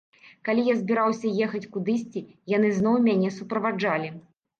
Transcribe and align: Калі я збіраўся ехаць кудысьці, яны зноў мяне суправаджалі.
Калі 0.47 0.61
я 0.67 0.73
збіраўся 0.77 1.33
ехаць 1.47 1.69
кудысьці, 1.75 2.23
яны 2.55 2.71
зноў 2.79 2.97
мяне 3.09 3.29
суправаджалі. 3.37 4.09